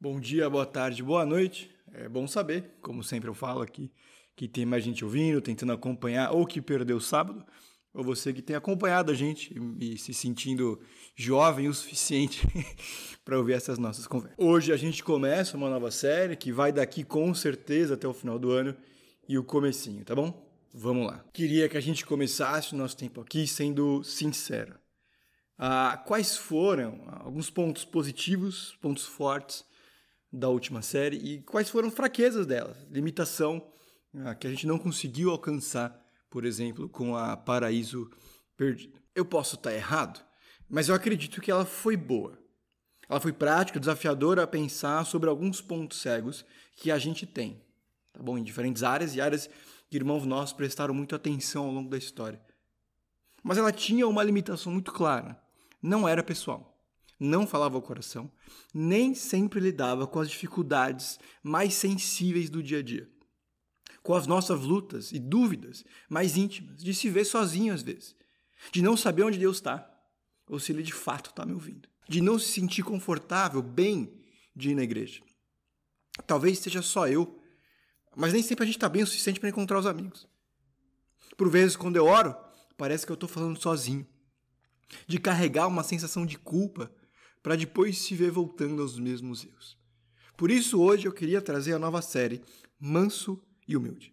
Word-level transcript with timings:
Bom 0.00 0.20
dia, 0.20 0.48
boa 0.48 0.66
tarde, 0.66 1.02
boa 1.02 1.26
noite. 1.26 1.70
É 1.92 2.08
bom 2.08 2.26
saber, 2.26 2.76
como 2.80 3.02
sempre 3.02 3.28
eu 3.28 3.34
falo 3.34 3.60
aqui, 3.60 3.90
que 4.34 4.48
tem 4.48 4.64
mais 4.64 4.82
gente 4.82 5.04
ouvindo, 5.04 5.40
tentando 5.40 5.72
acompanhar, 5.72 6.32
ou 6.32 6.46
que 6.46 6.60
perdeu 6.60 7.00
sábado, 7.00 7.44
ou 7.92 8.02
você 8.02 8.32
que 8.32 8.40
tem 8.40 8.56
acompanhado 8.56 9.12
a 9.12 9.14
gente 9.14 9.54
e 9.78 9.98
se 9.98 10.14
sentindo 10.14 10.80
jovem 11.14 11.68
o 11.68 11.74
suficiente 11.74 12.46
para 13.24 13.38
ouvir 13.38 13.52
essas 13.54 13.78
nossas 13.78 14.06
conversas. 14.06 14.38
Hoje 14.38 14.72
a 14.72 14.76
gente 14.76 15.02
começa 15.04 15.56
uma 15.56 15.68
nova 15.68 15.90
série 15.90 16.36
que 16.36 16.52
vai 16.52 16.72
daqui 16.72 17.04
com 17.04 17.34
certeza 17.34 17.94
até 17.94 18.06
o 18.06 18.14
final 18.14 18.38
do 18.38 18.50
ano 18.50 18.76
e 19.28 19.36
o 19.36 19.44
comecinho, 19.44 20.04
tá 20.04 20.14
bom? 20.14 20.47
Vamos 20.72 21.06
lá. 21.06 21.24
Queria 21.32 21.68
que 21.68 21.76
a 21.76 21.80
gente 21.80 22.04
começasse 22.04 22.74
o 22.74 22.76
nosso 22.76 22.96
tempo 22.96 23.20
aqui 23.20 23.46
sendo 23.46 24.02
sincero. 24.04 24.78
Ah, 25.56 26.02
quais 26.06 26.36
foram 26.36 27.02
alguns 27.20 27.50
pontos 27.50 27.84
positivos, 27.84 28.76
pontos 28.80 29.04
fortes 29.04 29.64
da 30.32 30.48
última 30.48 30.82
série 30.82 31.16
e 31.16 31.42
quais 31.42 31.68
foram 31.68 31.90
fraquezas 31.90 32.46
dela, 32.46 32.76
limitação 32.90 33.66
ah, 34.14 34.34
que 34.34 34.46
a 34.46 34.50
gente 34.50 34.66
não 34.66 34.78
conseguiu 34.78 35.30
alcançar, 35.30 35.98
por 36.30 36.44
exemplo, 36.44 36.88
com 36.88 37.16
a 37.16 37.36
Paraíso 37.36 38.10
Perdido. 38.56 39.00
Eu 39.14 39.24
posso 39.24 39.56
estar 39.56 39.72
errado, 39.72 40.24
mas 40.68 40.88
eu 40.88 40.94
acredito 40.94 41.40
que 41.40 41.50
ela 41.50 41.64
foi 41.64 41.96
boa. 41.96 42.38
Ela 43.08 43.20
foi 43.20 43.32
prática, 43.32 43.80
desafiadora 43.80 44.42
a 44.42 44.46
pensar 44.46 45.04
sobre 45.06 45.28
alguns 45.28 45.60
pontos 45.60 46.00
cegos 46.00 46.44
que 46.76 46.90
a 46.90 46.98
gente 46.98 47.26
tem, 47.26 47.60
tá 48.18 48.22
bom? 48.22 48.36
Em 48.36 48.42
diferentes 48.42 48.82
áreas 48.82 49.14
e 49.14 49.20
áreas 49.20 49.48
que 49.88 49.96
irmãos 49.96 50.26
nossos 50.26 50.52
prestaram 50.52 50.92
muito 50.92 51.14
atenção 51.14 51.64
ao 51.64 51.72
longo 51.72 51.88
da 51.88 51.96
história. 51.96 52.40
Mas 53.42 53.56
ela 53.56 53.72
tinha 53.72 54.06
uma 54.06 54.24
limitação 54.24 54.72
muito 54.72 54.92
clara. 54.92 55.40
Não 55.80 56.06
era 56.06 56.22
pessoal 56.22 56.78
não 57.18 57.46
falava 57.46 57.76
ao 57.76 57.82
coração, 57.82 58.30
nem 58.72 59.14
sempre 59.14 59.58
lidava 59.58 60.06
com 60.06 60.20
as 60.20 60.30
dificuldades 60.30 61.18
mais 61.42 61.74
sensíveis 61.74 62.48
do 62.48 62.62
dia 62.62 62.78
a 62.78 62.82
dia, 62.82 63.10
com 64.02 64.14
as 64.14 64.26
nossas 64.26 64.60
lutas 64.60 65.10
e 65.10 65.18
dúvidas 65.18 65.84
mais 66.08 66.36
íntimas, 66.36 66.82
de 66.82 66.94
se 66.94 67.10
ver 67.10 67.24
sozinho 67.24 67.74
às 67.74 67.82
vezes, 67.82 68.14
de 68.70 68.82
não 68.82 68.96
saber 68.96 69.24
onde 69.24 69.38
Deus 69.38 69.56
está, 69.56 69.90
ou 70.48 70.58
se 70.58 70.72
Ele 70.72 70.82
de 70.82 70.92
fato 70.92 71.30
está 71.30 71.44
me 71.44 71.52
ouvindo, 71.52 71.88
de 72.08 72.20
não 72.20 72.38
se 72.38 72.52
sentir 72.52 72.82
confortável, 72.82 73.60
bem 73.60 74.12
de 74.54 74.70
ir 74.70 74.74
na 74.74 74.82
igreja. 74.82 75.20
Talvez 76.26 76.58
seja 76.58 76.82
só 76.82 77.08
eu, 77.08 77.37
mas 78.18 78.32
nem 78.32 78.42
sempre 78.42 78.64
a 78.64 78.66
gente 78.66 78.76
está 78.76 78.88
bem 78.88 79.04
o 79.04 79.06
suficiente 79.06 79.38
para 79.38 79.48
encontrar 79.48 79.78
os 79.78 79.86
amigos. 79.86 80.26
Por 81.36 81.48
vezes, 81.48 81.76
quando 81.76 81.94
eu 81.94 82.04
oro, 82.04 82.34
parece 82.76 83.06
que 83.06 83.12
eu 83.12 83.14
estou 83.14 83.28
falando 83.28 83.62
sozinho. 83.62 84.04
De 85.06 85.20
carregar 85.20 85.68
uma 85.68 85.84
sensação 85.84 86.26
de 86.26 86.36
culpa 86.36 86.92
para 87.44 87.54
depois 87.54 87.96
se 87.96 88.16
ver 88.16 88.32
voltando 88.32 88.82
aos 88.82 88.98
mesmos 88.98 89.44
erros. 89.44 89.78
Por 90.36 90.50
isso, 90.50 90.80
hoje 90.80 91.06
eu 91.06 91.12
queria 91.12 91.40
trazer 91.40 91.74
a 91.74 91.78
nova 91.78 92.02
série 92.02 92.42
Manso 92.76 93.40
e 93.68 93.76
Humilde. 93.76 94.12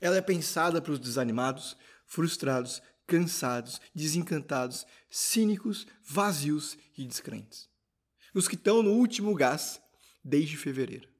Ela 0.00 0.18
é 0.18 0.22
pensada 0.22 0.80
para 0.80 0.92
os 0.92 1.00
desanimados, 1.00 1.76
frustrados, 2.06 2.80
cansados, 3.04 3.80
desencantados, 3.92 4.86
cínicos, 5.10 5.88
vazios 6.04 6.78
e 6.96 7.04
descrentes. 7.04 7.68
Os 8.32 8.46
que 8.46 8.54
estão 8.54 8.80
no 8.80 8.92
último 8.92 9.34
gás 9.34 9.82
desde 10.24 10.56
fevereiro. 10.56 11.11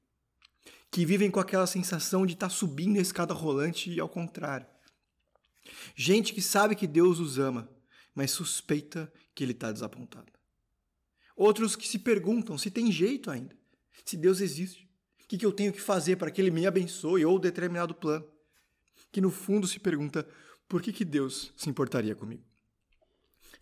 Que 0.92 1.04
vivem 1.04 1.28
com 1.28 1.40
aquela 1.40 1.66
sensação 1.66 2.24
de 2.24 2.34
estar 2.34 2.48
tá 2.48 2.54
subindo 2.54 2.98
a 2.98 3.02
escada 3.02 3.34
rolante 3.34 3.90
e 3.90 3.98
ao 3.98 4.08
contrário. 4.08 4.66
Gente 5.96 6.32
que 6.32 6.40
sabe 6.40 6.76
que 6.76 6.86
Deus 6.86 7.18
os 7.18 7.36
ama, 7.38 7.68
mas 8.14 8.30
suspeita 8.30 9.12
que 9.34 9.42
ele 9.42 9.52
está 9.52 9.72
desapontado. 9.72 10.30
Outros 11.34 11.74
que 11.74 11.88
se 11.88 11.98
perguntam 11.98 12.56
se 12.56 12.70
tem 12.70 12.92
jeito 12.92 13.28
ainda, 13.28 13.56
se 14.04 14.16
Deus 14.16 14.40
existe. 14.40 14.88
O 15.24 15.26
que 15.26 15.44
eu 15.44 15.52
tenho 15.52 15.72
que 15.72 15.80
fazer 15.80 16.16
para 16.16 16.30
que 16.30 16.40
Ele 16.42 16.50
me 16.50 16.66
abençoe 16.66 17.24
ou 17.24 17.38
determinado 17.38 17.94
plano? 17.94 18.26
Que 19.10 19.20
no 19.20 19.30
fundo 19.30 19.66
se 19.66 19.80
pergunta 19.80 20.28
por 20.68 20.82
que, 20.82 20.92
que 20.92 21.06
Deus 21.06 21.52
se 21.56 21.70
importaria 21.70 22.14
comigo. 22.14 22.44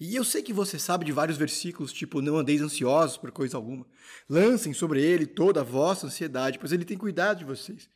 E 0.00 0.16
eu 0.16 0.24
sei 0.24 0.42
que 0.42 0.52
você 0.52 0.78
sabe 0.78 1.04
de 1.04 1.12
vários 1.12 1.36
versículos, 1.36 1.92
tipo, 1.92 2.22
não 2.22 2.38
andeis 2.38 2.62
ansiosos 2.62 3.18
por 3.18 3.30
coisa 3.30 3.58
alguma. 3.58 3.86
Lancem 4.26 4.72
sobre 4.72 5.02
ele 5.02 5.26
toda 5.26 5.60
a 5.60 5.64
vossa 5.64 6.06
ansiedade, 6.06 6.58
pois 6.58 6.72
ele 6.72 6.86
tem 6.86 6.96
cuidado 6.96 7.40
de 7.40 7.44
vocês. 7.44 7.86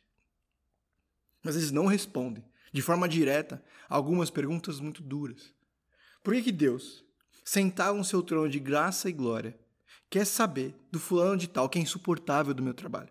Mas 1.41 1.55
eles 1.55 1.71
não 1.71 1.87
respondem, 1.87 2.45
de 2.71 2.81
forma 2.83 3.09
direta, 3.09 3.63
algumas 3.89 4.29
perguntas 4.29 4.79
muito 4.79 5.01
duras. 5.01 5.51
Por 6.23 6.35
que, 6.35 6.43
que 6.43 6.51
Deus, 6.51 7.03
sentado 7.43 7.97
no 7.97 8.05
seu 8.05 8.21
trono 8.21 8.49
de 8.49 8.59
graça 8.59 9.09
e 9.09 9.13
glória, 9.13 9.57
quer 10.07 10.25
saber 10.25 10.75
do 10.91 10.99
fulano 10.99 11.37
de 11.37 11.47
tal 11.47 11.67
que 11.67 11.79
é 11.79 11.81
insuportável 11.81 12.53
do 12.53 12.61
meu 12.61 12.75
trabalho? 12.75 13.09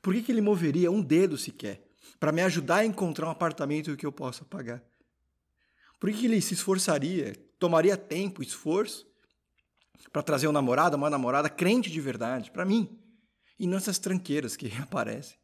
Por 0.00 0.14
que, 0.14 0.22
que 0.22 0.32
ele 0.32 0.40
moveria 0.40 0.90
um 0.90 1.02
dedo 1.02 1.36
sequer 1.36 1.86
para 2.18 2.32
me 2.32 2.40
ajudar 2.40 2.76
a 2.76 2.86
encontrar 2.86 3.26
um 3.26 3.30
apartamento 3.30 3.94
que 3.94 4.06
eu 4.06 4.12
possa 4.12 4.42
pagar? 4.42 4.82
Por 6.00 6.10
que, 6.10 6.20
que 6.20 6.26
ele 6.26 6.40
se 6.40 6.54
esforçaria, 6.54 7.36
tomaria 7.58 7.96
tempo, 7.96 8.42
esforço 8.42 9.06
para 10.12 10.22
trazer 10.22 10.48
um 10.48 10.52
namorado, 10.52 10.96
uma 10.96 11.10
namorada 11.10 11.48
crente 11.48 11.90
de 11.90 12.00
verdade 12.00 12.50
para 12.50 12.64
mim 12.64 12.98
e 13.58 13.66
não 13.66 13.76
essas 13.76 13.98
tranqueiras 13.98 14.56
que 14.56 14.70
aparecem? 14.80 15.38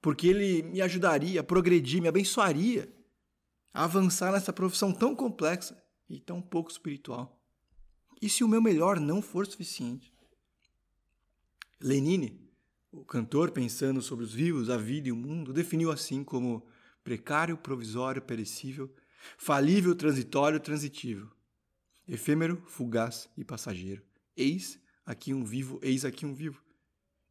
Porque 0.00 0.26
ele 0.26 0.62
me 0.62 0.80
ajudaria 0.80 1.40
a 1.40 1.44
progredir, 1.44 2.00
me 2.00 2.08
abençoaria 2.08 2.90
a 3.72 3.84
avançar 3.84 4.32
nessa 4.32 4.52
profissão 4.52 4.92
tão 4.92 5.14
complexa 5.14 5.80
e 6.08 6.18
tão 6.18 6.40
pouco 6.40 6.70
espiritual. 6.70 7.38
E 8.20 8.28
se 8.28 8.42
o 8.42 8.48
meu 8.48 8.60
melhor 8.60 8.98
não 8.98 9.22
for 9.22 9.46
suficiente? 9.46 10.12
Lenine, 11.80 12.50
o 12.92 13.04
cantor 13.04 13.50
pensando 13.50 14.02
sobre 14.02 14.24
os 14.24 14.34
vivos, 14.34 14.68
a 14.68 14.76
vida 14.76 15.08
e 15.08 15.12
o 15.12 15.16
mundo, 15.16 15.52
definiu 15.52 15.90
assim 15.90 16.24
como 16.24 16.66
precário, 17.02 17.56
provisório, 17.56 18.20
perecível, 18.20 18.92
falível, 19.36 19.94
transitório, 19.94 20.60
transitivo, 20.60 21.30
efêmero, 22.06 22.62
fugaz 22.66 23.28
e 23.36 23.44
passageiro. 23.44 24.02
Eis 24.36 24.78
aqui 25.04 25.34
um 25.34 25.44
vivo, 25.44 25.78
eis 25.82 26.04
aqui 26.04 26.24
um 26.26 26.34
vivo, 26.34 26.62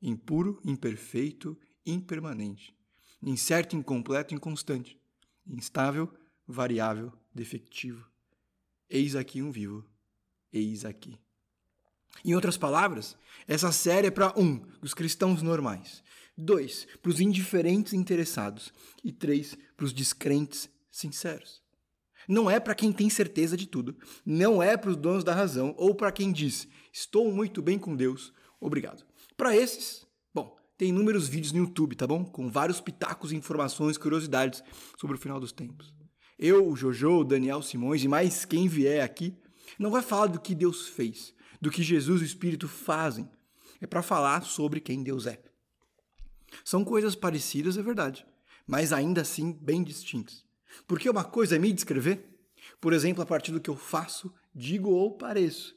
impuro, 0.01 0.59
imperfeito, 0.63 1.57
impermanente, 1.85 2.75
incerto, 3.22 3.75
incompleto, 3.75 4.33
inconstante, 4.33 5.00
instável, 5.45 6.11
variável, 6.47 7.11
defectivo. 7.33 8.06
Eis 8.89 9.16
aqui 9.16 9.41
um 9.41 9.51
vivo, 9.51 9.85
eis 10.51 10.85
aqui. 10.85 11.19
Em 12.23 12.35
outras 12.35 12.57
palavras, 12.57 13.16
essa 13.47 13.71
série 13.71 14.07
é 14.07 14.11
para 14.11 14.38
um, 14.38 14.61
os 14.81 14.94
cristãos 14.94 15.41
normais, 15.41 16.03
dois, 16.38 16.88
para 17.01 17.11
os 17.11 17.19
indiferentes 17.19 17.94
interessados 17.94 18.73
e 19.03 19.11
três, 19.11 19.57
para 19.77 19.85
os 19.85 19.94
descrentes 19.94 20.69
sinceros. 20.91 21.61
Não 22.29 22.50
é 22.50 22.59
para 22.59 22.75
quem 22.75 22.94
tem 22.94 23.09
certeza 23.09 23.57
de 23.57 23.67
tudo, 23.67 23.97
não 24.23 24.62
é 24.62 24.78
para 24.78 24.91
os 24.91 24.95
donos 24.95 25.23
da 25.23 25.34
razão 25.34 25.73
ou 25.78 25.95
para 25.95 26.12
quem 26.12 26.31
diz 26.31 26.67
estou 26.94 27.31
muito 27.31 27.62
bem 27.62 27.79
com 27.79 27.95
Deus, 27.95 28.34
obrigado. 28.59 29.03
Para 29.35 29.56
esses, 29.56 30.06
bom, 30.34 30.56
tem 30.78 30.89
inúmeros 30.89 31.28
vídeos 31.28 31.53
no 31.53 31.59
YouTube, 31.59 31.95
tá 31.95 32.06
bom? 32.06 32.23
Com 32.23 32.50
vários 32.50 32.79
pitacos, 32.79 33.31
informações, 33.31 33.97
curiosidades 33.97 34.63
sobre 34.95 35.16
o 35.16 35.19
final 35.19 35.39
dos 35.39 35.51
tempos. 35.51 35.94
Eu, 36.38 36.68
o 36.69 36.75
Jojo, 36.75 37.22
o 37.22 37.23
Daniel 37.23 37.63
Simões 37.63 38.03
e 38.03 38.07
mais 38.07 38.45
quem 38.45 38.68
vier 38.68 39.03
aqui 39.03 39.35
não 39.78 39.89
vai 39.89 40.01
falar 40.01 40.28
do 40.28 40.39
que 40.39 40.53
Deus 40.53 40.88
fez, 40.88 41.34
do 41.59 41.72
que 41.72 41.84
Jesus 41.84 42.22
e 42.22 42.23
o 42.23 42.28
Espírito 42.28 42.68
fazem. 42.68 43.28
É 43.81 43.88
para 43.88 44.03
falar 44.03 44.44
sobre 44.44 44.79
quem 44.79 45.01
Deus 45.01 45.25
é. 45.25 45.41
São 46.63 46.84
coisas 46.84 47.16
parecidas, 47.16 47.78
é 47.78 47.81
verdade, 47.81 48.25
mas 48.68 48.94
ainda 48.94 49.22
assim 49.22 49.51
bem 49.51 49.84
distintas. 49.84 50.44
Porque 50.88 51.09
uma 51.09 51.24
coisa 51.24 51.56
é 51.56 51.59
me 51.59 51.71
descrever, 51.71 52.28
por 52.79 52.93
exemplo, 52.93 53.21
a 53.21 53.25
partir 53.25 53.51
do 53.51 53.59
que 53.59 53.69
eu 53.69 53.75
faço, 53.75 54.33
digo 54.53 54.89
ou 54.89 55.17
pareço. 55.17 55.75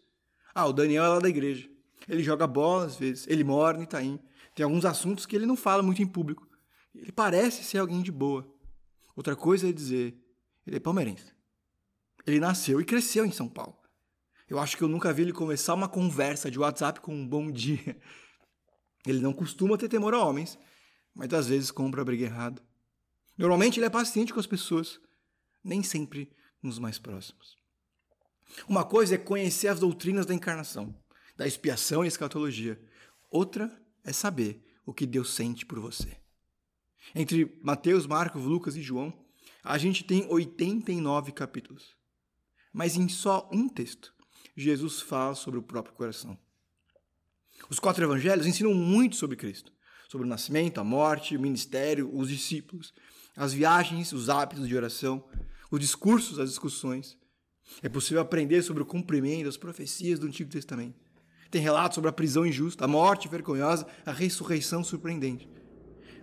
Ah, 0.55 0.67
o 0.67 0.73
Daniel 0.73 1.05
é 1.05 1.09
lá 1.09 1.19
da 1.19 1.29
igreja. 1.29 1.69
Ele 2.09 2.23
joga 2.23 2.47
bola 2.47 2.87
às 2.87 2.97
vezes, 2.97 3.27
ele 3.27 3.45
mora 3.45 3.79
em 3.79 3.83
Itaim. 3.83 4.21
Tem 4.55 4.65
alguns 4.65 4.85
assuntos 4.85 5.25
que 5.25 5.35
ele 5.35 5.47
não 5.47 5.57
fala 5.57 5.83
muito 5.83 6.03
em 6.03 6.07
público. 6.07 6.47
Ele 6.95 7.11
parece 7.11 7.65
ser 7.65 7.79
alguém 7.79 8.03
de 8.03 8.13
boa. 8.13 8.47
Outra 9.17 9.35
coisa 9.35 9.69
é 9.69 9.73
dizer, 9.73 10.17
ele 10.67 10.77
é 10.77 10.81
palmeirense. 10.81 11.33
Ele 12.27 12.39
nasceu 12.39 12.81
e 12.81 12.85
cresceu 12.85 13.25
em 13.25 13.33
São 13.33 13.49
Paulo. 13.49 13.77
Eu 14.49 14.59
acho 14.59 14.77
que 14.77 14.85
eu 14.85 14.89
nunca 14.89 15.13
vi 15.13 15.23
ele 15.23 15.33
começar 15.33 15.75
uma 15.75 15.89
conversa 15.89 16.51
de 16.51 16.59
WhatsApp 16.59 17.01
com 17.01 17.15
um 17.15 17.27
bom 17.27 17.51
dia. 17.51 17.99
Ele 19.07 19.19
não 19.19 19.33
costuma 19.33 19.77
ter 19.77 19.89
temor 19.89 20.15
a 20.15 20.25
homens, 20.25 20.57
mas 21.13 21.33
às 21.33 21.49
vezes 21.49 21.73
compra 21.73 22.03
a 22.03 22.05
briga 22.05 22.27
errada. 22.27 22.63
Normalmente 23.37 23.81
ele 23.81 23.87
é 23.87 23.91
paciente 23.91 24.33
com 24.33 24.39
as 24.39 24.47
pessoas, 24.47 25.01
nem 25.65 25.83
sempre 25.83 26.31
nos 26.63 26.79
mais 26.79 26.99
próximos. 26.99 27.57
Uma 28.69 28.85
coisa 28.85 29.15
é 29.15 29.19
conhecer 29.19 29.69
as 29.69 29.81
doutrinas 29.81 30.27
da 30.27 30.35
encarnação, 30.35 30.95
da 31.37 31.47
expiação 31.47 32.05
e 32.05 32.09
escatologia. 32.09 32.81
Outra 33.31 33.71
é 34.05 34.13
saber 34.13 34.63
o 34.85 34.93
que 34.93 35.07
Deus 35.07 35.35
sente 35.35 35.65
por 35.65 35.81
você. 35.81 36.17
Entre 37.15 37.59
Mateus, 37.63 38.07
Marcos, 38.07 38.45
Lucas 38.45 38.77
e 38.77 38.83
João, 38.83 39.13
a 39.65 39.79
gente 39.79 40.05
tem 40.05 40.27
89 40.29 41.33
capítulos. 41.33 41.97
Mas 42.73 42.97
em 42.97 43.09
só 43.09 43.49
um 43.53 43.69
texto, 43.69 44.15
Jesus 44.57 45.01
fala 45.01 45.35
sobre 45.35 45.59
o 45.59 45.63
próprio 45.63 45.95
coração. 45.95 46.39
Os 47.69 47.79
quatro 47.79 48.05
evangelhos 48.05 48.47
ensinam 48.47 48.75
muito 48.75 49.17
sobre 49.17 49.37
Cristo, 49.37 49.73
sobre 50.09 50.27
o 50.27 50.31
nascimento, 50.31 50.79
a 50.79 50.85
morte, 50.85 51.37
o 51.37 51.41
ministério, 51.41 52.11
os 52.15 52.29
discípulos, 52.29 52.93
as 53.37 53.53
viagens, 53.53 54.13
os 54.13 54.29
hábitos 54.29 54.67
de 54.67 54.77
oração, 54.77 55.25
os 55.73 55.81
discursos, 55.81 56.39
as 56.39 56.51
discussões. 56.51 57.17
É 57.83 57.89
possível 57.89 58.21
aprender 58.21 58.63
sobre 58.63 58.83
o 58.83 58.87
cumprimento 58.87 59.47
das 59.47 59.57
profecias 59.57 60.19
do 60.19 60.27
Antigo 60.27 60.51
Testamento. 60.51 61.01
Tem 61.51 61.63
relatos 61.63 61.95
sobre 61.95 62.11
a 62.11 62.13
prisão 62.13 62.45
injusta, 62.47 62.85
a 62.85 62.89
morte 62.89 63.27
vergonhosa, 63.27 63.87
a 64.05 64.13
ressurreição 64.13 64.85
surpreendente. 64.85 65.49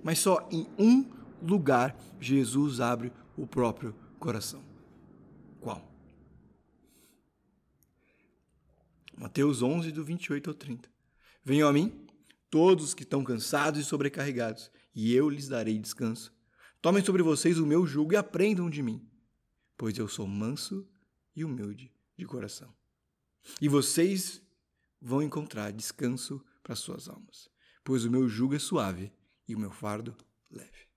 Mas 0.04 0.20
só 0.20 0.48
em 0.52 0.68
um 0.78 1.10
lugar 1.42 1.98
Jesus 2.22 2.80
abre 2.80 3.12
o 3.36 3.48
próprio 3.48 3.96
coração. 4.20 4.64
Qual? 5.60 5.84
Mateus 9.18 9.64
11, 9.64 9.92
do 9.92 10.04
28 10.04 10.50
ao 10.50 10.54
30. 10.54 10.90
Venham 11.44 11.68
a 11.68 11.74
mim, 11.74 12.08
todos 12.52 12.86
os 12.86 12.94
que 12.94 13.04
estão 13.04 13.24
cansados 13.24 13.82
e 13.82 13.84
sobrecarregados, 13.84 14.70
e 14.94 15.14
eu 15.14 15.28
lhes 15.28 15.48
darei 15.48 15.78
descanso. 15.80 16.32
Tomem 16.82 17.04
sobre 17.04 17.24
vocês 17.24 17.58
o 17.58 17.66
meu 17.66 17.86
jugo 17.88 18.14
e 18.14 18.16
aprendam 18.16 18.70
de 18.70 18.82
mim, 18.84 19.09
pois 19.80 19.98
eu 19.98 20.10
sou 20.10 20.28
manso 20.28 20.86
e 21.34 21.46
humilde 21.46 21.90
de 22.18 22.26
coração. 22.26 22.76
E 23.62 23.70
vocês 23.70 24.42
vão 25.02 25.24
encontrar 25.24 25.72
descanso 25.72 26.44
para 26.62 26.76
suas 26.76 27.08
almas, 27.08 27.50
pois 27.82 28.04
o 28.04 28.12
meu 28.12 28.28
jugo 28.28 28.54
é 28.54 28.60
suave 28.60 29.10
e 29.48 29.56
o 29.56 29.60
meu 29.60 29.72
fardo 29.72 30.14
leve. 30.52 30.90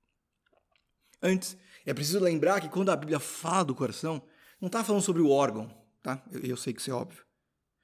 Antes, 1.23 1.57
é 1.87 1.95
preciso 1.95 2.19
lembrar 2.19 2.61
que 2.61 2.69
quando 2.69 2.91
a 2.91 2.97
Bíblia 2.97 3.21
fala 3.21 3.67
do 3.67 3.75
coração, 3.75 4.21
não 4.61 4.67
está 4.67 4.83
falando 4.83 5.03
sobre 5.03 5.23
o 5.23 5.31
órgão, 5.31 5.73
tá? 6.03 6.21
Eu, 6.33 6.41
eu 6.41 6.57
sei 6.57 6.73
que 6.73 6.81
isso 6.81 6.91
é 6.91 6.95
óbvio. 6.95 7.25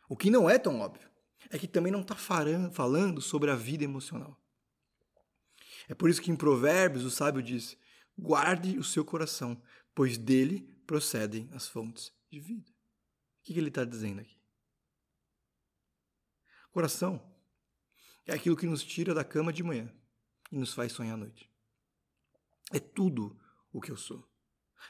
O 0.08 0.16
que 0.16 0.30
não 0.30 0.50
é 0.50 0.58
tão 0.58 0.80
óbvio 0.80 1.08
é 1.48 1.56
que 1.60 1.68
também 1.68 1.92
não 1.92 2.00
está 2.00 2.16
falando 2.16 3.20
sobre 3.20 3.52
a 3.52 3.54
vida 3.54 3.84
emocional. 3.84 4.36
É 5.88 5.94
por 5.94 6.10
isso 6.10 6.20
que 6.20 6.32
em 6.32 6.36
Provérbios 6.36 7.04
o 7.04 7.10
sábio 7.10 7.40
diz: 7.40 7.78
guarde 8.18 8.76
o 8.76 8.82
seu 8.82 9.04
coração, 9.04 9.62
pois 9.94 10.18
dele 10.18 10.76
procedem 10.88 11.50
as 11.52 11.69
fontes 11.69 12.11
de 12.31 12.40
vida. 12.40 12.70
O 12.70 13.43
que 13.43 13.52
ele 13.58 13.69
está 13.69 13.85
dizendo 13.85 14.23
aqui? 14.23 14.38
Coração 16.70 17.23
é 18.26 18.32
aquilo 18.32 18.56
que 18.56 18.67
nos 18.67 18.82
tira 18.82 19.12
da 19.12 19.23
cama 19.23 19.52
de 19.52 19.62
manhã 19.62 19.93
e 20.50 20.56
nos 20.56 20.73
faz 20.73 20.93
sonhar 20.93 21.14
à 21.14 21.17
noite. 21.19 21.50
É 22.73 22.81
tudo 22.81 23.38
o 23.70 23.82
que 23.82 23.90
eu 23.90 23.99
sou. 23.99 24.26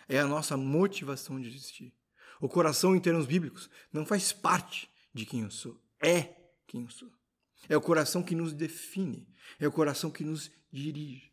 É 0.09 0.21
a 0.21 0.27
nossa 0.27 0.57
motivação 0.57 1.41
de 1.41 1.49
existir. 1.49 1.93
O 2.41 2.49
coração, 2.49 2.95
em 2.95 3.01
termos 3.01 3.27
bíblicos, 3.27 3.69
não 3.93 4.07
faz 4.07 4.33
parte 4.33 4.89
de 5.13 5.27
quem 5.27 5.43
eu 5.43 5.51
sou. 5.51 5.83
É 6.01 6.53
quem 6.69 6.83
eu 6.83 6.91
sou. 6.91 7.13
É 7.69 7.77
o 7.77 7.81
coração 7.81 8.23
que 8.23 8.37
nos 8.37 8.53
define. 8.53 9.29
É 9.59 9.67
o 9.67 9.73
coração 9.73 10.13
que 10.13 10.23
nos 10.23 10.49
dirige. 10.71 11.33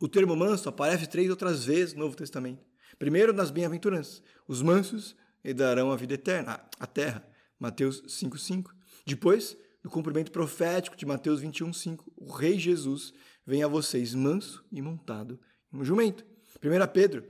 O 0.00 0.08
termo 0.08 0.34
manso 0.34 0.70
aparece 0.70 1.06
três 1.06 1.28
outras 1.28 1.66
vezes 1.66 1.92
no 1.92 2.00
Novo 2.00 2.16
Testamento. 2.16 2.71
Primeiro, 2.98 3.32
nas 3.32 3.50
bem-aventuranças. 3.50 4.22
Os 4.46 4.62
mansos 4.62 5.16
herdarão 5.44 5.90
a 5.90 5.96
vida 5.96 6.14
eterna, 6.14 6.64
a 6.78 6.86
terra. 6.86 7.26
Mateus 7.58 8.02
5,5. 8.02 8.70
Depois, 9.06 9.56
no 9.82 9.90
cumprimento 9.90 10.32
profético 10.32 10.96
de 10.96 11.06
Mateus 11.06 11.40
21,5, 11.40 12.04
o 12.16 12.30
Rei 12.32 12.58
Jesus 12.58 13.12
vem 13.46 13.62
a 13.62 13.68
vocês 13.68 14.14
manso 14.14 14.64
e 14.70 14.80
montado 14.82 15.38
em 15.72 15.78
um 15.78 15.84
jumento. 15.84 16.24
1 16.62 16.92
Pedro, 16.92 17.24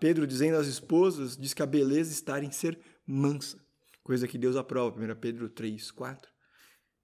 Pedro 0.00 0.26
dizendo 0.26 0.56
às 0.56 0.66
esposas, 0.66 1.36
diz 1.36 1.54
que 1.54 1.62
a 1.62 1.66
beleza 1.66 2.12
está 2.12 2.42
em 2.42 2.50
ser 2.50 2.78
mansa 3.06 3.64
coisa 4.04 4.28
que 4.28 4.36
Deus 4.36 4.54
aprova, 4.54 5.02
1 5.02 5.16
Pedro 5.16 5.48
3, 5.48 5.90
4. 5.90 6.30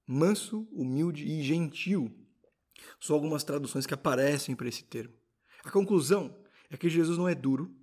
Manso, 0.07 0.69
humilde 0.71 1.25
e 1.25 1.43
gentil 1.43 2.15
são 3.01 3.17
algumas 3.17 3.43
traduções 3.43 3.87
que 3.87 3.95
aparecem 3.95 4.55
para 4.55 4.69
esse 4.69 4.85
termo. 4.85 5.15
A 5.65 5.71
conclusão 5.71 6.39
é 6.69 6.77
que 6.77 6.91
Jesus 6.91 7.17
não 7.17 7.29
é 7.29 7.35
duro, 7.35 7.75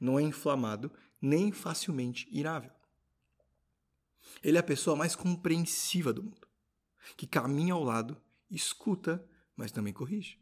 não 0.00 0.18
é 0.18 0.22
inflamado, 0.22 0.90
nem 1.20 1.52
facilmente 1.52 2.28
irável. 2.30 2.70
Ele 4.42 4.56
é 4.56 4.60
a 4.60 4.64
pessoa 4.64 4.96
mais 4.96 5.14
compreensiva 5.14 6.12
do 6.12 6.22
mundo, 6.22 6.46
que 7.16 7.26
caminha 7.26 7.74
ao 7.74 7.82
lado, 7.82 8.16
escuta, 8.50 9.24
mas 9.56 9.72
também 9.72 9.92
corrige. 9.92 10.38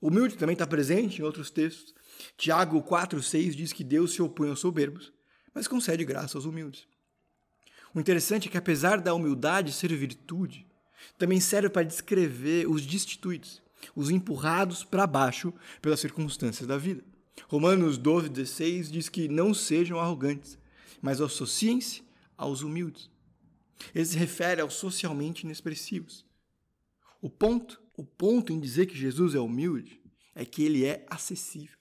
Humilde 0.00 0.36
também 0.36 0.52
está 0.52 0.66
presente 0.66 1.20
em 1.20 1.24
outros 1.24 1.50
textos. 1.50 1.94
Tiago 2.36 2.82
4,6 2.82 3.54
diz 3.54 3.72
que 3.72 3.82
Deus 3.82 4.12
se 4.12 4.22
opõe 4.22 4.48
aos 4.48 4.60
soberbos, 4.60 5.12
mas 5.54 5.66
concede 5.66 6.04
graça 6.04 6.38
aos 6.38 6.44
humildes. 6.44 6.86
O 7.94 8.00
interessante 8.00 8.48
é 8.48 8.50
que, 8.50 8.58
apesar 8.58 9.00
da 9.00 9.14
humildade 9.14 9.72
ser 9.72 9.94
virtude, 9.96 10.66
também 11.16 11.40
serve 11.40 11.68
para 11.68 11.82
descrever 11.82 12.68
os 12.68 12.84
destituídos, 12.86 13.62
os 13.94 14.10
empurrados 14.10 14.84
para 14.84 15.06
baixo 15.06 15.52
pelas 15.80 16.00
circunstâncias 16.00 16.66
da 16.66 16.76
vida. 16.76 17.02
Romanos 17.46 17.96
12, 17.98 18.28
16 18.28 18.90
diz 18.90 19.08
que 19.08 19.28
não 19.28 19.54
sejam 19.54 19.98
arrogantes, 19.98 20.58
mas 21.00 21.20
associem-se 21.20 22.02
aos 22.36 22.62
humildes. 22.62 23.10
Ele 23.94 24.04
se 24.04 24.16
refere 24.16 24.60
aos 24.60 24.74
socialmente 24.74 25.44
inexpressivos. 25.44 26.26
O 27.20 27.30
ponto, 27.30 27.82
o 27.96 28.04
ponto 28.04 28.52
em 28.52 28.60
dizer 28.60 28.86
que 28.86 28.96
Jesus 28.96 29.34
é 29.34 29.40
humilde 29.40 30.00
é 30.34 30.44
que 30.44 30.62
ele 30.62 30.84
é 30.84 31.04
acessível. 31.08 31.76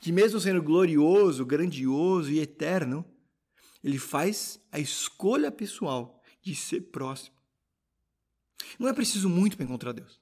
Que 0.00 0.12
mesmo 0.12 0.40
sendo 0.40 0.62
glorioso, 0.62 1.44
grandioso 1.44 2.30
e 2.30 2.40
eterno, 2.40 3.04
ele 3.82 3.98
faz 3.98 4.60
a 4.70 4.78
escolha 4.78 5.50
pessoal 5.50 6.22
de 6.42 6.54
ser 6.54 6.82
próximo. 6.90 7.36
Não 8.78 8.88
é 8.88 8.92
preciso 8.92 9.28
muito 9.28 9.56
para 9.56 9.64
encontrar 9.64 9.92
Deus. 9.92 10.20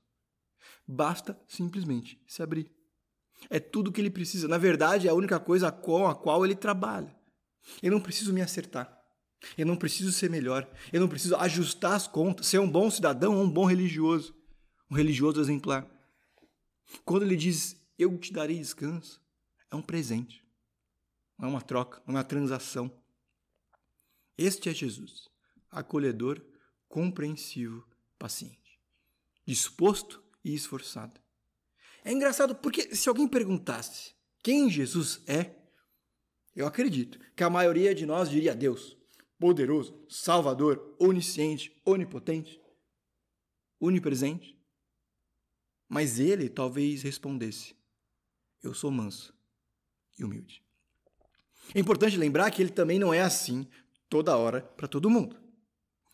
Basta 0.86 1.38
simplesmente 1.46 2.20
se 2.26 2.42
abrir. 2.42 2.70
É 3.50 3.60
tudo 3.60 3.88
o 3.88 3.92
que 3.92 4.00
ele 4.00 4.10
precisa. 4.10 4.48
Na 4.48 4.58
verdade, 4.58 5.06
é 5.06 5.10
a 5.10 5.14
única 5.14 5.38
coisa 5.38 5.70
com 5.70 6.06
a 6.06 6.14
qual 6.14 6.44
ele 6.44 6.54
trabalha. 6.54 7.14
Eu 7.82 7.92
não 7.92 8.00
preciso 8.00 8.32
me 8.32 8.40
acertar. 8.40 8.96
Eu 9.56 9.66
não 9.66 9.76
preciso 9.76 10.12
ser 10.12 10.28
melhor. 10.28 10.68
Eu 10.92 11.00
não 11.00 11.08
preciso 11.08 11.36
ajustar 11.36 11.92
as 11.92 12.06
contas, 12.06 12.46
ser 12.46 12.58
um 12.58 12.70
bom 12.70 12.90
cidadão 12.90 13.36
ou 13.36 13.44
um 13.44 13.50
bom 13.50 13.64
religioso. 13.64 14.34
Um 14.90 14.94
religioso 14.94 15.40
exemplar. 15.40 15.86
Quando 17.04 17.22
ele 17.22 17.36
diz, 17.36 17.76
eu 17.98 18.16
te 18.18 18.32
darei 18.32 18.58
descanso, 18.58 19.20
é 19.70 19.76
um 19.76 19.82
presente. 19.82 20.44
Não 21.38 21.48
é 21.48 21.50
uma 21.50 21.60
troca, 21.60 22.02
não 22.06 22.14
é 22.14 22.18
uma 22.18 22.24
transação. 22.24 22.90
Este 24.36 24.68
é 24.68 24.74
Jesus, 24.74 25.28
acolhedor, 25.70 26.40
compreensivo, 26.88 27.86
paciente, 28.18 28.80
disposto 29.44 30.22
e 30.44 30.54
esforçado. 30.54 31.20
É 32.04 32.12
engraçado 32.12 32.54
porque 32.54 32.94
se 32.94 33.08
alguém 33.08 33.28
perguntasse 33.28 34.14
quem 34.42 34.70
Jesus 34.70 35.22
é, 35.26 35.54
eu 36.54 36.66
acredito 36.66 37.18
que 37.36 37.44
a 37.44 37.50
maioria 37.50 37.94
de 37.94 38.04
nós 38.04 38.28
diria 38.28 38.54
Deus, 38.54 38.96
poderoso, 39.38 40.04
salvador, 40.08 40.96
onisciente, 40.98 41.80
onipotente, 41.84 42.60
onipresente. 43.80 44.58
Mas 45.88 46.18
ele 46.18 46.48
talvez 46.48 47.02
respondesse: 47.02 47.76
Eu 48.62 48.74
sou 48.74 48.90
manso 48.90 49.32
e 50.18 50.24
humilde. 50.24 50.62
É 51.74 51.78
importante 51.78 52.16
lembrar 52.16 52.50
que 52.50 52.62
ele 52.62 52.72
também 52.72 52.98
não 52.98 53.12
é 53.14 53.20
assim 53.20 53.68
toda 54.08 54.36
hora 54.36 54.62
para 54.62 54.88
todo 54.88 55.10
mundo. 55.10 55.40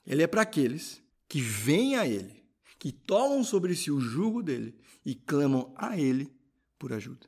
Ele 0.04 0.22
é 0.22 0.26
para 0.26 0.42
aqueles 0.42 1.02
que 1.28 1.40
vêm 1.40 1.96
a 1.96 2.06
ele, 2.06 2.43
que 2.84 2.92
tomam 2.92 3.42
sobre 3.42 3.74
si 3.74 3.90
o 3.90 3.98
jugo 3.98 4.42
dele 4.42 4.78
e 5.06 5.14
clamam 5.14 5.72
a 5.74 5.98
ele 5.98 6.30
por 6.78 6.92
ajuda. 6.92 7.26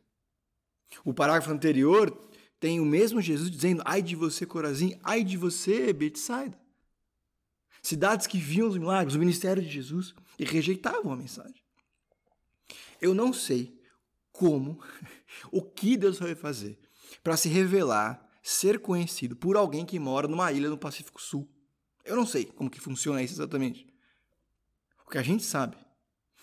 O 1.03 1.15
parágrafo 1.15 1.51
anterior 1.51 2.11
tem 2.61 2.79
o 2.79 2.85
mesmo 2.85 3.23
Jesus 3.23 3.51
dizendo: 3.51 3.83
Ai 3.87 4.03
de 4.03 4.15
você, 4.15 4.45
Corazim, 4.45 5.01
ai 5.03 5.25
de 5.25 5.39
você, 5.39 5.95
Betsaida. 5.95 6.61
Cidades 7.83 8.27
que 8.27 8.37
viam 8.37 8.69
os 8.69 8.77
milagres, 8.77 9.17
o 9.17 9.19
ministério 9.19 9.63
de 9.63 9.71
Jesus 9.71 10.15
e 10.39 10.45
rejeitavam 10.45 11.11
a 11.11 11.17
mensagem. 11.17 11.63
Eu 13.01 13.15
não 13.15 13.33
sei 13.33 13.81
como, 14.31 14.79
o 15.51 15.63
que 15.63 15.97
Deus 15.97 16.19
vai 16.19 16.35
fazer 16.35 16.79
para 17.25 17.35
se 17.35 17.49
revelar 17.49 18.29
ser 18.43 18.79
conhecido 18.79 19.35
por 19.35 19.57
alguém 19.57 19.87
que 19.87 19.99
mora 19.99 20.29
numa 20.29 20.53
ilha 20.53 20.69
no 20.69 20.77
Pacífico 20.77 21.23
Sul. 21.23 21.49
Eu 22.05 22.15
não 22.15 22.27
sei 22.27 22.45
como 22.45 22.69
que 22.69 22.79
funciona 22.79 23.23
isso 23.23 23.33
exatamente. 23.33 23.96
O 25.07 25.11
que 25.11 25.19
a 25.19 25.23
gente 25.23 25.45
sabe 25.45 25.77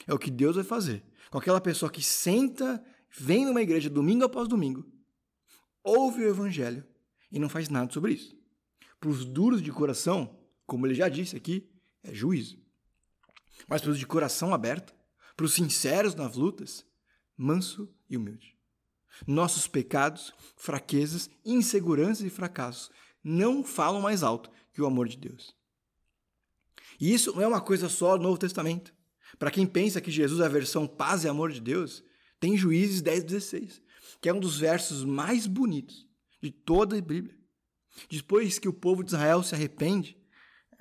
é 0.07 0.13
o 0.13 0.19
que 0.19 0.31
Deus 0.31 0.55
vai 0.55 0.63
fazer 0.63 1.03
com 1.33 1.39
aquela 1.39 1.59
pessoa 1.59 1.91
que 1.91 2.01
senta, 2.01 2.83
vem 3.09 3.45
numa 3.45 3.61
igreja 3.61 3.89
domingo 3.89 4.23
após 4.23 4.47
domingo, 4.47 4.85
ouve 5.83 6.23
o 6.23 6.29
evangelho 6.29 6.85
e 7.31 7.39
não 7.39 7.49
faz 7.49 7.69
nada 7.69 7.91
sobre 7.91 8.13
isso. 8.13 8.37
Para 8.99 9.09
os 9.09 9.25
duros 9.25 9.59
de 9.59 9.71
coração, 9.71 10.39
como 10.65 10.85
ele 10.85 10.93
já 10.93 11.09
disse 11.09 11.35
aqui, 11.35 11.67
é 12.03 12.13
juízo. 12.13 12.61
Mas 13.67 13.81
para 13.81 13.89
os 13.89 13.97
de 13.97 14.05
coração 14.05 14.53
aberto, 14.53 14.93
para 15.35 15.45
os 15.45 15.55
sinceros 15.55 16.13
nas 16.13 16.35
lutas, 16.35 16.85
manso 17.35 17.91
e 18.07 18.15
humilde. 18.15 18.55
Nossos 19.25 19.67
pecados, 19.67 20.33
fraquezas, 20.55 21.31
inseguranças 21.43 22.25
e 22.25 22.29
fracassos 22.29 22.91
não 23.23 23.63
falam 23.63 24.01
mais 24.01 24.21
alto 24.21 24.51
que 24.71 24.83
o 24.83 24.85
amor 24.85 25.07
de 25.07 25.17
Deus. 25.17 25.55
E 26.99 27.13
isso 27.13 27.33
não 27.33 27.41
é 27.41 27.47
uma 27.47 27.61
coisa 27.61 27.89
só 27.89 28.17
do 28.17 28.23
Novo 28.23 28.37
Testamento. 28.37 28.93
Para 29.39 29.51
quem 29.51 29.65
pensa 29.65 30.01
que 30.01 30.11
Jesus 30.11 30.39
é 30.39 30.45
a 30.45 30.49
versão 30.49 30.87
paz 30.87 31.23
e 31.23 31.27
amor 31.27 31.51
de 31.51 31.59
Deus, 31.59 32.03
tem 32.39 32.57
Juízes 32.57 33.01
10, 33.01 33.23
16, 33.23 33.81
que 34.21 34.29
é 34.29 34.33
um 34.33 34.39
dos 34.39 34.59
versos 34.59 35.03
mais 35.03 35.47
bonitos 35.47 36.07
de 36.41 36.51
toda 36.51 36.97
a 36.97 37.01
Bíblia. 37.01 37.37
Depois 38.09 38.59
que 38.59 38.67
o 38.67 38.73
povo 38.73 39.03
de 39.03 39.11
Israel 39.11 39.43
se 39.43 39.55
arrepende, 39.55 40.17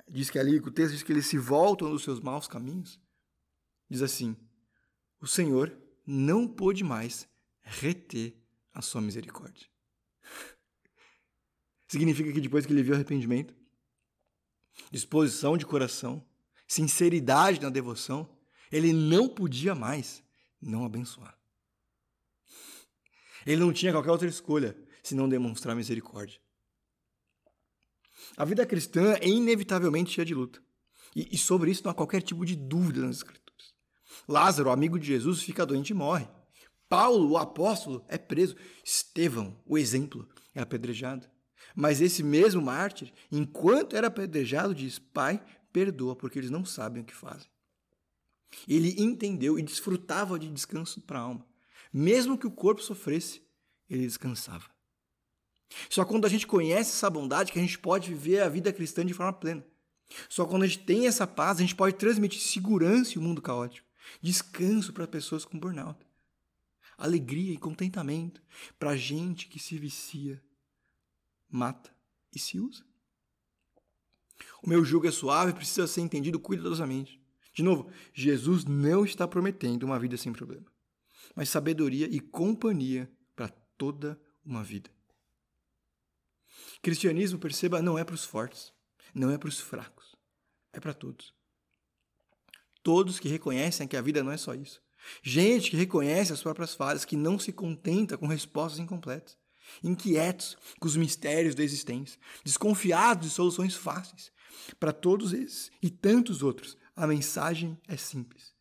diz 0.09 0.29
que 0.29 0.39
ali, 0.39 0.57
o 0.57 0.71
texto 0.71 0.93
diz 0.93 1.03
que 1.03 1.11
eles 1.11 1.25
se 1.25 1.37
voltam 1.37 1.89
dos 1.89 2.03
seus 2.03 2.19
maus 2.19 2.47
caminhos, 2.47 2.99
diz 3.89 4.01
assim: 4.01 4.35
O 5.21 5.27
Senhor 5.27 5.75
não 6.05 6.47
pôde 6.47 6.83
mais 6.83 7.27
reter 7.61 8.37
a 8.73 8.81
sua 8.81 9.01
misericórdia. 9.01 9.67
Significa 11.87 12.31
que 12.31 12.41
depois 12.41 12.65
que 12.65 12.73
ele 12.73 12.83
viu 12.83 12.95
arrependimento, 12.95 13.55
disposição 14.91 15.57
de 15.57 15.65
coração, 15.65 16.25
sinceridade 16.67 17.61
na 17.61 17.69
devoção, 17.69 18.29
ele 18.71 18.91
não 18.91 19.27
podia 19.29 19.75
mais 19.75 20.23
não 20.61 20.85
abençoar. 20.85 21.37
Ele 23.45 23.61
não 23.61 23.73
tinha 23.73 23.91
qualquer 23.91 24.11
outra 24.11 24.27
escolha 24.27 24.75
senão 25.03 25.27
demonstrar 25.27 25.75
misericórdia. 25.75 26.39
A 28.37 28.45
vida 28.45 28.65
cristã 28.65 29.13
é 29.19 29.27
inevitavelmente 29.27 30.11
cheia 30.11 30.25
de 30.25 30.33
luta. 30.33 30.61
E 31.15 31.37
sobre 31.37 31.69
isso 31.69 31.83
não 31.83 31.91
há 31.91 31.93
qualquer 31.93 32.21
tipo 32.21 32.45
de 32.45 32.55
dúvida 32.55 33.01
nas 33.01 33.17
Escrituras. 33.17 33.73
Lázaro, 34.27 34.71
amigo 34.71 34.97
de 34.97 35.05
Jesus, 35.05 35.43
fica 35.43 35.65
doente 35.65 35.89
e 35.91 35.93
morre. 35.93 36.27
Paulo, 36.89 37.31
o 37.31 37.37
apóstolo, 37.37 38.03
é 38.07 38.17
preso. 38.17 38.55
Estevão, 38.83 39.61
o 39.65 39.77
exemplo, 39.77 40.27
é 40.55 40.61
apedrejado. 40.61 41.29
Mas 41.75 42.01
esse 42.01 42.21
mesmo 42.23 42.61
mártir, 42.61 43.11
enquanto 43.31 43.95
era 43.95 44.07
apedrejado, 44.07 44.75
diz: 44.75 44.99
Pai, 44.99 45.43
perdoa, 45.71 46.15
porque 46.15 46.37
eles 46.37 46.51
não 46.51 46.63
sabem 46.63 47.01
o 47.01 47.05
que 47.05 47.15
fazem. 47.15 47.47
Ele 48.67 48.95
entendeu 49.01 49.57
e 49.57 49.63
desfrutava 49.63 50.37
de 50.37 50.49
descanso 50.49 51.01
para 51.01 51.19
a 51.19 51.23
alma. 51.23 51.45
Mesmo 51.91 52.37
que 52.37 52.47
o 52.47 52.51
corpo 52.51 52.81
sofresse, 52.81 53.41
ele 53.89 54.05
descansava. 54.05 54.69
Só 55.89 56.05
quando 56.05 56.25
a 56.25 56.29
gente 56.29 56.45
conhece 56.45 56.91
essa 56.91 57.09
bondade 57.09 57.51
que 57.51 57.59
a 57.59 57.61
gente 57.61 57.79
pode 57.79 58.09
viver 58.09 58.41
a 58.41 58.49
vida 58.49 58.71
cristã 58.71 59.05
de 59.05 59.13
forma 59.13 59.33
plena. 59.33 59.65
Só 60.29 60.45
quando 60.45 60.63
a 60.63 60.67
gente 60.67 60.85
tem 60.85 61.07
essa 61.07 61.25
paz, 61.25 61.57
a 61.57 61.61
gente 61.61 61.75
pode 61.75 61.95
transmitir 61.95 62.41
segurança 62.41 63.15
em 63.15 63.21
um 63.21 63.23
mundo 63.23 63.41
caótico, 63.41 63.87
descanso 64.21 64.93
para 64.93 65.07
pessoas 65.07 65.45
com 65.45 65.57
burnout, 65.57 65.99
alegria 66.97 67.53
e 67.53 67.57
contentamento 67.57 68.41
para 68.77 68.95
gente 68.95 69.47
que 69.47 69.57
se 69.57 69.77
vicia, 69.77 70.41
mata 71.53 71.95
e 72.33 72.39
se 72.39 72.59
usa. 72.59 72.83
O 74.61 74.69
meu 74.69 74.83
jugo 74.83 75.07
é 75.07 75.11
suave 75.11 75.51
e 75.51 75.55
precisa 75.55 75.87
ser 75.87 76.01
entendido 76.01 76.39
cuidadosamente. 76.39 77.21
De 77.53 77.61
novo, 77.61 77.89
Jesus 78.13 78.65
não 78.65 79.05
está 79.05 79.27
prometendo 79.27 79.83
uma 79.83 79.99
vida 79.99 80.17
sem 80.17 80.33
problema, 80.33 80.65
mas 81.35 81.49
sabedoria 81.49 82.07
e 82.07 82.19
companhia 82.19 83.09
para 83.35 83.49
toda 83.77 84.19
uma 84.43 84.63
vida. 84.63 84.89
Cristianismo, 86.81 87.37
perceba, 87.37 87.81
não 87.81 87.97
é 87.97 88.03
para 88.03 88.15
os 88.15 88.25
fortes, 88.25 88.73
não 89.13 89.29
é 89.29 89.37
para 89.37 89.49
os 89.49 89.59
fracos, 89.59 90.15
é 90.73 90.79
para 90.79 90.93
todos. 90.93 91.33
Todos 92.81 93.19
que 93.19 93.29
reconhecem 93.29 93.87
que 93.87 93.95
a 93.95 94.01
vida 94.01 94.23
não 94.23 94.31
é 94.31 94.37
só 94.37 94.55
isso. 94.55 94.81
Gente 95.21 95.69
que 95.69 95.77
reconhece 95.77 96.33
as 96.33 96.41
próprias 96.41 96.73
falhas, 96.73 97.05
que 97.05 97.15
não 97.15 97.37
se 97.37 97.53
contenta 97.53 98.17
com 98.17 98.25
respostas 98.27 98.79
incompletas, 98.79 99.37
inquietos 99.83 100.57
com 100.79 100.87
os 100.87 100.95
mistérios 100.95 101.55
da 101.55 101.63
existência, 101.63 102.19
desconfiados 102.43 103.29
de 103.29 103.33
soluções 103.33 103.75
fáceis. 103.75 104.31
Para 104.79 104.93
todos 104.93 105.33
esses 105.33 105.71
e 105.81 105.89
tantos 105.89 106.43
outros, 106.43 106.77
a 106.95 107.07
mensagem 107.07 107.77
é 107.87 107.97
simples, 107.97 108.53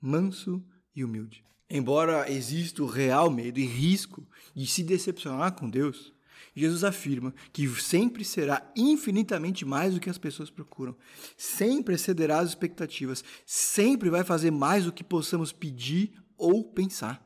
manso 0.00 0.64
e 0.94 1.04
humilde. 1.04 1.44
Embora 1.68 2.30
exista 2.30 2.82
o 2.82 2.86
real 2.86 3.30
medo 3.30 3.58
e 3.58 3.66
risco 3.66 4.26
de 4.54 4.66
se 4.66 4.82
decepcionar 4.82 5.52
com 5.52 5.68
Deus, 5.68 6.12
Jesus 6.54 6.84
afirma 6.84 7.34
que 7.52 7.68
sempre 7.80 8.24
será 8.24 8.70
infinitamente 8.76 9.64
mais 9.64 9.94
do 9.94 10.00
que 10.00 10.10
as 10.10 10.18
pessoas 10.18 10.50
procuram, 10.50 10.96
sempre 11.36 11.94
excederá 11.94 12.38
as 12.38 12.50
expectativas, 12.50 13.24
sempre 13.44 14.08
vai 14.08 14.22
fazer 14.22 14.50
mais 14.50 14.84
do 14.84 14.92
que 14.92 15.02
possamos 15.02 15.52
pedir 15.52 16.12
ou 16.36 16.64
pensar. 16.64 17.24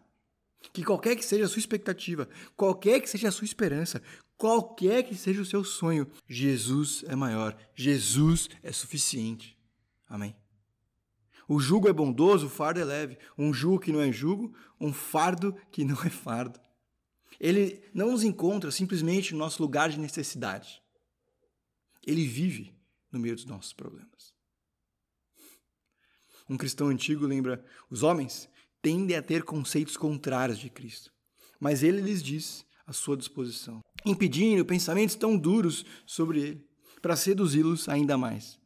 Que 0.73 0.85
qualquer 0.85 1.17
que 1.17 1.25
seja 1.25 1.45
a 1.45 1.49
sua 1.49 1.61
expectativa, 1.61 2.29
qualquer 2.57 3.01
que 3.01 3.09
seja 3.09 3.29
a 3.29 3.33
sua 3.33 3.45
esperança, 3.45 4.03
qualquer 4.37 5.03
que 5.03 5.15
seja 5.15 5.41
o 5.41 5.47
seu 5.47 5.65
sonho, 5.65 6.07
Jesus 6.29 7.05
é 7.07 7.15
maior, 7.15 7.57
Jesus 7.75 8.49
é 8.63 8.73
suficiente. 8.73 9.57
Amém. 10.09 10.37
O 11.49 11.59
jugo 11.59 11.89
é 11.89 11.93
bondoso, 11.93 12.47
o 12.47 12.51
fardo 12.51 12.79
é 12.79 12.85
leve. 12.85 13.19
Um 13.37 13.55
jugo 13.55 13.81
que 13.81 13.91
não 13.91 14.03
é 14.03 14.13
jugo, 14.13 14.55
um 14.79 14.93
fardo 14.93 15.57
que 15.71 15.85
não 15.85 15.97
é 16.05 16.11
fardo. 16.11 16.61
Ele 17.41 17.83
não 17.95 18.13
nos 18.13 18.23
encontra 18.23 18.71
simplesmente 18.71 19.33
no 19.33 19.39
nosso 19.39 19.63
lugar 19.63 19.89
de 19.89 19.99
necessidade. 19.99 20.83
Ele 22.07 22.27
vive 22.27 22.75
no 23.11 23.19
meio 23.19 23.35
dos 23.35 23.47
nossos 23.47 23.73
problemas. 23.73 24.35
Um 26.49 26.57
cristão 26.57 26.89
antigo 26.89 27.27
lembra: 27.27 27.65
os 27.91 28.03
homens 28.03 28.49
tendem 28.83 29.17
a 29.17 29.23
ter 29.23 29.43
conceitos 29.43 29.97
contrários 29.97 30.59
de 30.59 30.71
Cristo, 30.71 31.13
mas 31.61 31.83
ele 31.83 32.01
lhes 32.01 32.23
diz 32.23 32.65
à 32.87 32.93
sua 32.93 33.17
disposição, 33.17 33.81
impedindo 34.05 34.65
pensamentos 34.65 35.15
tão 35.15 35.37
duros 35.37 35.85
sobre 36.07 36.41
ele, 36.41 36.67
para 37.03 37.17
seduzi-los 37.17 37.89
ainda 37.89 38.17
mais. 38.17 38.59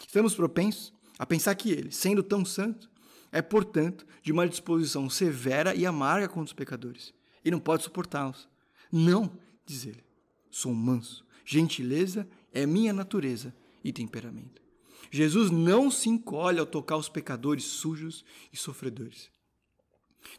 Estamos 0.00 0.34
propensos 0.34 0.92
a 1.18 1.26
pensar 1.26 1.54
que 1.54 1.70
ele, 1.70 1.90
sendo 1.90 2.22
tão 2.22 2.44
santo, 2.44 2.90
é, 3.30 3.42
portanto, 3.42 4.06
de 4.22 4.32
uma 4.32 4.48
disposição 4.48 5.08
severa 5.10 5.74
e 5.74 5.84
amarga 5.84 6.28
contra 6.28 6.44
os 6.44 6.52
pecadores 6.52 7.12
e 7.44 7.50
não 7.50 7.60
pode 7.60 7.82
suportá-los. 7.82 8.48
Não, 8.90 9.30
diz 9.64 9.86
ele, 9.86 10.04
sou 10.50 10.74
manso. 10.74 11.26
Gentileza 11.44 12.28
é 12.52 12.66
minha 12.66 12.92
natureza 12.92 13.54
e 13.82 13.92
temperamento. 13.92 14.62
Jesus 15.10 15.50
não 15.50 15.90
se 15.90 16.08
encolhe 16.08 16.58
ao 16.58 16.66
tocar 16.66 16.96
os 16.96 17.08
pecadores 17.08 17.64
sujos 17.64 18.24
e 18.52 18.56
sofredores. 18.56 19.30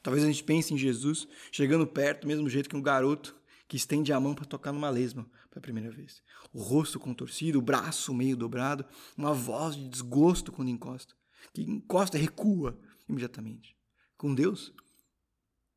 Talvez 0.02 0.24
a 0.24 0.28
gente 0.28 0.44
pense 0.44 0.74
em 0.74 0.78
Jesus 0.78 1.28
chegando 1.52 1.86
perto, 1.88 2.22
do 2.22 2.28
mesmo 2.28 2.50
jeito 2.50 2.70
que 2.70 2.76
um 2.76 2.82
garoto 2.82 3.36
que 3.68 3.78
estende 3.78 4.12
a 4.12 4.20
mão 4.20 4.34
para 4.34 4.46
tocar 4.46 4.72
numa 4.72 4.90
lesma 4.90 5.30
pela 5.50 5.62
primeira 5.62 5.92
vez. 5.92 6.24
O 6.52 6.62
rosto 6.62 7.00
contorcido, 7.00 7.60
o 7.60 7.62
braço 7.62 8.14
meio 8.14 8.36
dobrado, 8.36 8.86
uma 9.16 9.34
voz 9.34 9.76
de 9.76 9.88
desgosto 9.88 10.52
quando 10.52 10.70
encosta. 10.70 11.16
Que 11.54 11.62
encosta 11.62 12.18
e 12.18 12.22
recua 12.22 12.80
imediatamente. 13.08 13.78
Com 14.18 14.34
Deus, 14.34 14.74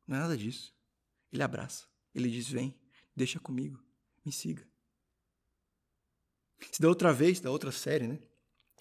não 0.07 0.17
é 0.17 0.19
nada 0.19 0.37
disso. 0.37 0.73
Ele 1.31 1.43
abraça. 1.43 1.87
Ele 2.13 2.29
diz: 2.29 2.49
Vem, 2.49 2.75
deixa 3.15 3.39
comigo, 3.39 3.79
me 4.25 4.31
siga. 4.31 4.67
Se 6.71 6.81
da 6.81 6.89
outra 6.89 7.13
vez, 7.13 7.39
da 7.39 7.51
outra 7.51 7.71
série, 7.71 8.07
né? 8.07 8.19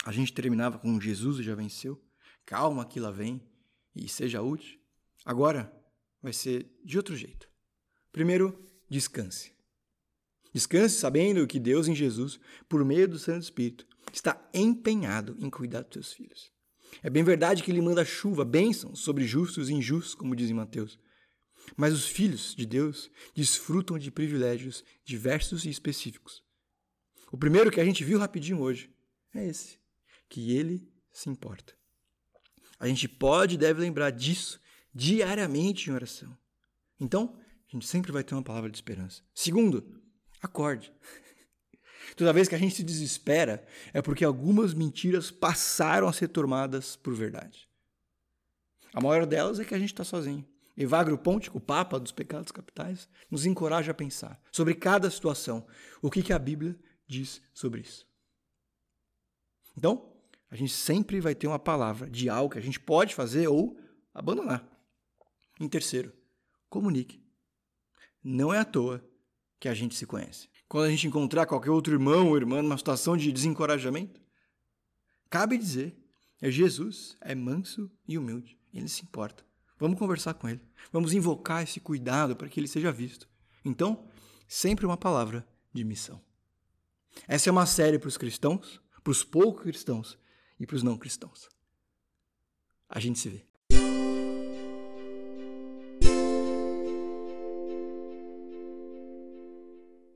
A 0.05 0.13
gente 0.13 0.33
terminava 0.33 0.79
com 0.79 1.01
Jesus 1.01 1.39
já 1.45 1.55
venceu. 1.55 2.03
Calma 2.45 2.85
que 2.85 2.99
lá 2.99 3.11
vem 3.11 3.41
e 3.95 4.09
seja 4.09 4.43
útil. 4.43 4.82
Agora 5.25 5.73
vai 6.21 6.33
ser 6.33 6.71
de 6.85 6.97
outro 6.97 7.17
jeito. 7.17 7.49
Primeiro, 8.11 8.63
descanse. 8.89 9.53
Descanse 10.53 10.97
sabendo 10.97 11.47
que 11.47 11.59
Deus 11.59 11.89
em 11.89 11.95
Jesus, 11.95 12.39
por 12.69 12.85
meio 12.85 13.09
do 13.09 13.19
Santo 13.19 13.43
Espírito, 13.43 13.87
está 14.13 14.49
empenhado 14.53 15.37
em 15.39 15.49
cuidar 15.49 15.83
dos 15.83 15.93
seus 15.93 16.13
filhos. 16.13 16.53
É 17.03 17.09
bem 17.09 17.25
verdade 17.25 17.63
que 17.63 17.71
ele 17.71 17.81
manda 17.81 18.05
chuva, 18.05 18.45
bênçãos 18.45 19.01
sobre 19.01 19.27
justos 19.27 19.71
e 19.71 19.75
injustos, 19.75 20.15
como 20.15 20.37
diz 20.37 20.51
em 20.51 20.55
Mateus. 20.55 20.99
Mas 21.77 21.95
os 21.95 22.07
filhos 22.07 22.55
de 22.55 22.67
Deus 22.67 23.11
desfrutam 23.35 23.99
de 23.99 24.11
privilégios 24.11 24.85
diversos 25.05 25.65
e 25.65 25.71
específicos. 25.71 26.43
O 27.31 27.39
primeiro 27.39 27.71
que 27.71 27.81
a 27.81 27.85
gente 27.85 28.05
viu 28.05 28.19
rapidinho 28.19 28.61
hoje 28.61 28.95
é 29.35 29.47
esse, 29.47 29.79
que 30.29 30.55
ele 30.55 30.87
se 31.11 31.31
importa. 31.31 31.75
A 32.79 32.87
gente 32.89 33.09
pode 33.09 33.55
e 33.55 33.59
deve 33.59 33.81
lembrar 33.81 34.11
disso 34.11 34.61
diariamente 34.95 35.91
em 35.91 35.93
oração. 35.93 36.37
Então, 37.01 37.37
a 37.69 37.73
gente 37.73 37.87
sempre 37.87 38.13
vai 38.13 38.23
ter 38.23 38.35
uma 38.35 38.43
palavra 38.43 38.71
de 38.71 38.77
esperança. 38.77 39.23
Segundo, 39.35 40.01
acorde. 40.41 40.93
Toda 42.17 42.33
vez 42.33 42.49
que 42.49 42.55
a 42.55 42.59
gente 42.59 42.75
se 42.75 42.83
desespera, 42.83 43.67
é 43.93 44.03
porque 44.03 44.25
algumas 44.25 44.75
mentiras 44.75 45.31
passaram 45.31 46.07
a 46.07 46.13
ser 46.13 46.29
tomadas 46.29 46.97
por 46.97 47.15
verdade. 47.15 47.69
A 48.93 49.01
maior 49.01 49.25
delas 49.25 49.59
é 49.59 49.65
que 49.65 49.75
a 49.75 49.79
gente 49.79 49.93
está 49.93 50.05
sozinho. 50.05 50.47
Evagrio 50.77 51.19
Ponte, 51.19 51.51
o 51.55 51.61
Papa 51.61 51.99
dos 51.99 52.13
Pecados 52.13 52.53
Capitais, 52.53 53.09
nos 53.31 53.47
encoraja 53.47 53.93
a 53.93 53.95
pensar 53.95 54.41
sobre 54.51 54.75
cada 54.75 55.11
situação, 55.11 55.67
o 56.01 56.11
que, 56.11 56.23
que 56.23 56.33
a 56.33 56.39
Bíblia 56.39 56.79
diz 57.07 57.43
sobre 57.53 57.81
isso. 57.81 58.07
Então, 59.77 60.13
a 60.51 60.57
gente 60.57 60.73
sempre 60.73 61.21
vai 61.21 61.35
ter 61.35 61.47
uma 61.47 61.59
palavra 61.59 62.11
de 62.11 62.29
algo 62.29 62.53
que 62.53 62.59
a 62.59 62.63
gente 62.63 62.81
pode 62.81 63.15
fazer 63.15 63.49
ou 63.49 63.79
abandonar. 64.13 64.72
Em 65.63 65.69
terceiro, 65.69 66.13
comunique. 66.69 67.23
não 68.21 68.53
é 68.53 68.59
à 68.59 68.65
toa 68.65 69.01
que 69.61 69.69
a 69.69 69.75
gente 69.75 69.95
se 69.95 70.05
conhece. 70.05 70.49
Quando 70.69 70.87
a 70.87 70.91
gente 70.91 71.07
encontrar 71.07 71.47
qualquer 71.47 71.71
outro 71.71 71.93
irmão 71.93 72.31
ou 72.31 72.37
irmã 72.37 72.61
numa 72.61 72.77
situação 72.77 73.17
de 73.17 73.31
desencorajamento, 73.31 74.21
cabe 75.31 75.57
dizer: 75.57 75.97
é 76.41 76.51
Jesus, 76.51 77.17
é 77.21 77.33
manso 77.33 77.89
e 78.09 78.19
humilde, 78.19 78.59
ele 78.75 78.89
se 78.89 79.05
importa. 79.05 79.47
Vamos 79.79 80.01
conversar 80.01 80.35
com 80.35 80.49
ele. 80.49 80.61
Vamos 80.91 81.13
invocar 81.13 81.63
esse 81.63 81.79
cuidado 81.79 82.35
para 82.35 82.49
que 82.49 82.59
ele 82.59 82.67
seja 82.67 82.91
visto. 82.91 83.29
Então, 83.65 84.09
sempre 84.49 84.85
uma 84.85 84.97
palavra 84.97 85.47
de 85.73 85.85
missão. 85.85 86.21
Essa 87.29 87.51
é 87.51 87.53
uma 87.53 87.67
série 87.67 88.01
para 88.01 88.09
os 88.09 88.17
cristãos, 88.17 88.81
para 89.01 89.13
os 89.13 89.23
poucos 89.23 89.63
cristãos 89.63 90.19
e 90.59 90.67
para 90.67 90.75
os 90.75 90.83
não 90.83 90.99
cristãos. 90.99 91.49
A 92.89 92.99
gente 92.99 93.21
se 93.21 93.29
vê. 93.29 93.47